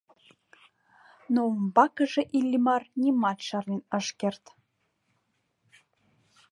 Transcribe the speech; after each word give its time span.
Но 1.33 1.41
умбакыже 1.51 2.21
Иллимар 2.37 2.83
нимат 3.01 3.39
шарнен 3.47 3.81
ыш 3.99 4.07
керт. 4.19 4.43